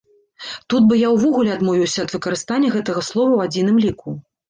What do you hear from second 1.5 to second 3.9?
адмовіўся ад выкарыстання гэтага слова ў адзіным